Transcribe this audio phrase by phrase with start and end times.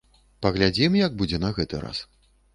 [0.45, 2.03] Паглядзім як будзе на гэты раз.